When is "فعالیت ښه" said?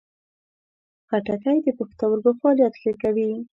2.39-2.91